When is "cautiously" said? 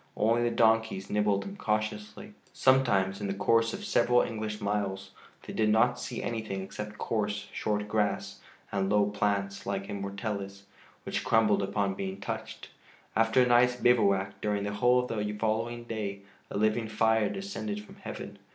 1.55-2.33